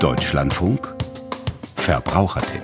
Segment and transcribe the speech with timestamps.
[0.00, 0.94] Deutschlandfunk
[1.76, 2.62] Verbrauchertipp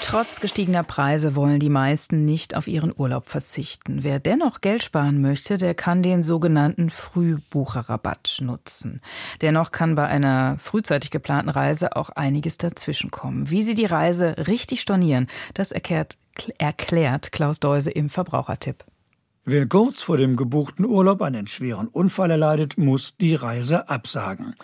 [0.00, 4.02] Trotz gestiegener Preise wollen die meisten nicht auf ihren Urlaub verzichten.
[4.02, 9.00] Wer dennoch Geld sparen möchte, der kann den sogenannten Frühbucherrabatt nutzen.
[9.42, 13.52] Dennoch kann bei einer frühzeitig geplanten Reise auch einiges dazwischenkommen.
[13.52, 16.16] Wie Sie die Reise richtig stornieren, das erklärt,
[16.58, 18.84] erklärt Klaus Deuse im Verbrauchertipp.
[19.48, 24.56] Wer kurz vor dem gebuchten Urlaub einen schweren Unfall erleidet, muss die Reise absagen.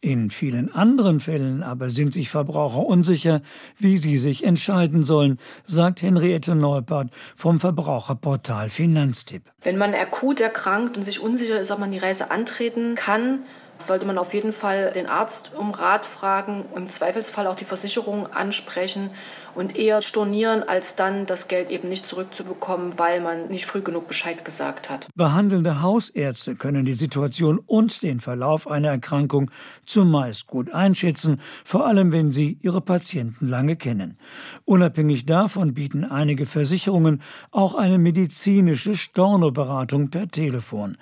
[0.00, 3.42] In vielen anderen Fällen aber sind sich Verbraucher unsicher,
[3.78, 9.42] wie sie sich entscheiden sollen, sagt Henriette Neupert vom Verbraucherportal Finanztipp.
[9.60, 13.40] Wenn man akut erkrankt und sich unsicher ist, ob man die Reise antreten kann,
[13.82, 18.26] sollte man auf jeden Fall den Arzt um Rat fragen, im Zweifelsfall auch die Versicherung
[18.32, 19.10] ansprechen
[19.54, 24.08] und eher stornieren, als dann das Geld eben nicht zurückzubekommen, weil man nicht früh genug
[24.08, 25.08] Bescheid gesagt hat.
[25.14, 29.50] Behandelnde Hausärzte können die Situation und den Verlauf einer Erkrankung
[29.86, 34.18] zumeist gut einschätzen, vor allem wenn sie ihre Patienten lange kennen.
[34.64, 40.96] Unabhängig davon bieten einige Versicherungen auch eine medizinische Stornoberatung per Telefon.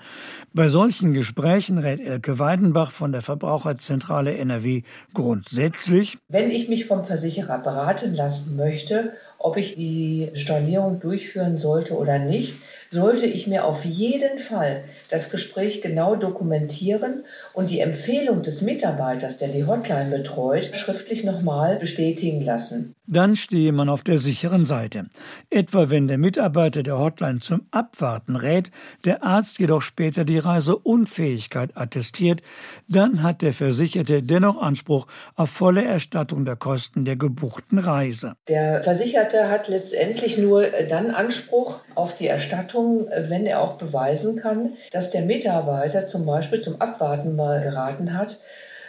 [0.52, 2.38] Bei solchen Gesprächen rät Elke
[2.68, 4.82] Weidenbach von der Verbraucherzentrale NRW
[5.14, 11.94] grundsätzlich, wenn ich mich vom Versicherer beraten lasse, möchte, ob ich die Stornierung durchführen sollte
[11.96, 12.56] oder nicht,
[12.90, 19.36] sollte ich mir auf jeden Fall das Gespräch genau dokumentieren und die Empfehlung des Mitarbeiters,
[19.38, 22.94] der die Hotline betreut, schriftlich nochmal bestätigen lassen.
[23.10, 25.06] Dann stehe man auf der sicheren Seite.
[25.48, 28.70] Etwa wenn der Mitarbeiter der Hotline zum Abwarten rät,
[29.06, 32.42] der Arzt jedoch später die Reiseunfähigkeit attestiert,
[32.86, 38.34] dann hat der Versicherte dennoch Anspruch auf volle Erstattung der Kosten der gebuchten Reise.
[38.46, 44.74] Der Versicherte hat letztendlich nur dann Anspruch auf die Erstattung, wenn er auch beweisen kann,
[44.90, 48.38] dass der Mitarbeiter zum Beispiel zum Abwarten mal geraten hat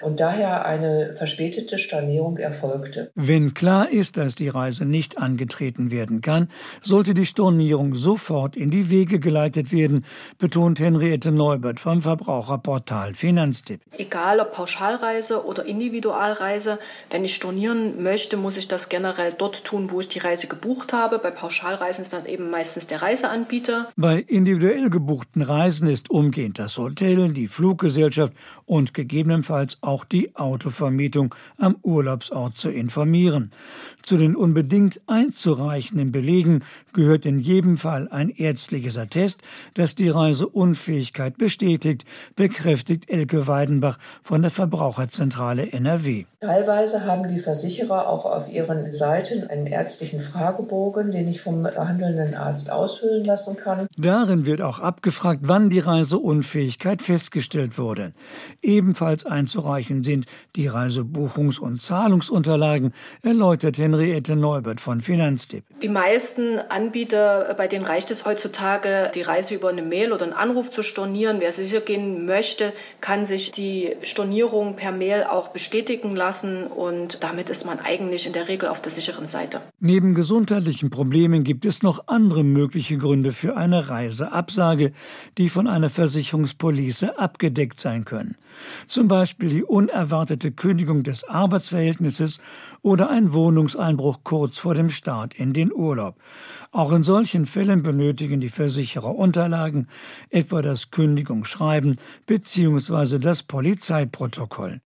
[0.02, 3.12] und daher eine verspätete Stornierung erfolgte.
[3.16, 6.50] Wenn klar ist, dass die Reise nicht angetreten werden kann,
[6.82, 10.06] sollte die Stornierung sofort in die Wege geleitet werden,
[10.38, 13.82] betont Henriette Neubert vom Verbraucherportal Finanztipp.
[13.98, 19.92] Egal ob Pauschalreise oder Individualreise, wenn ich stornieren möchte, muss ich das generell dort tun,
[19.92, 21.20] wo ich die Reise gebucht habe.
[21.20, 23.90] Bei Pauschalreisen ist das eben meistens der Reiseanbieter.
[23.96, 28.34] Bei individuell gebuchten Reisen ist umgehend das Hotel, die Fluggesellschaft
[28.66, 33.52] und gegebenenfalls auch die Autovermietung am Urlaubsort zu informieren.
[34.04, 36.64] Zu den unbedingt einzureichenden Belegen
[36.94, 39.42] gehört in jedem Fall ein ärztliches Attest,
[39.74, 42.06] das die Reiseunfähigkeit bestätigt,
[42.36, 46.26] bekräftigt Elke Weidenbach von der Verbraucherzentrale NRW.
[46.42, 52.34] Teilweise haben die Versicherer auch auf ihren Seiten einen ärztlichen Fragebogen, den ich vom behandelnden
[52.34, 53.88] Arzt ausfüllen lassen kann.
[53.98, 58.14] Darin wird auch abgefragt, wann die Reiseunfähigkeit festgestellt wurde.
[58.62, 65.66] Ebenfalls einzureichen sind die Reisebuchungs- und Zahlungsunterlagen, erläutert Henriette Neubert von Finanztipp.
[65.82, 70.32] Die meisten Anbieter, bei denen reicht es heutzutage, die Reise über eine Mail oder einen
[70.32, 71.42] Anruf zu stornieren.
[71.42, 72.72] Wer sicher gehen möchte,
[73.02, 78.34] kann sich die Stornierung per Mail auch bestätigen lassen und damit ist man eigentlich in
[78.34, 79.62] der Regel auf der sicheren Seite.
[79.80, 84.92] Neben gesundheitlichen Problemen gibt es noch andere mögliche Gründe für eine Reiseabsage,
[85.40, 88.36] die von einer Versicherungspolice abgedeckt sein können.
[88.86, 92.40] Zum Beispiel die unerwartete Kündigung des Arbeitsverhältnisses
[92.84, 96.16] oder ein Wohnungseinbruch kurz vor dem Start in den Urlaub.
[96.72, 99.88] Auch in solchen Fällen benötigen die Versicherer Unterlagen,
[100.30, 101.98] etwa das Kündigungsschreiben
[102.28, 103.18] bzw.
[103.18, 104.82] das Polizeiprotokoll.